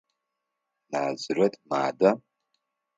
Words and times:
Назирэт 0.91 1.53
мада? 1.69 2.09